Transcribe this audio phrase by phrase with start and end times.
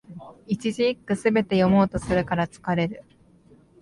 [0.47, 3.03] 一字一句、すべて読もうとするから疲れる